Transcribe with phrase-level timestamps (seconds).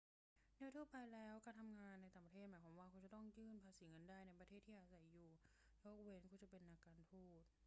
[0.57, 5.27] โดยทั่วไปแล้ว การทำงานในต่างประเทศหมายความว่าคุณจะต้องยื่นภาษีเงินได้ในประเทศที่อาศัยอยู่
[5.85, 7.43] ยกเว้นว่าคุณจะเป็นนักการทูต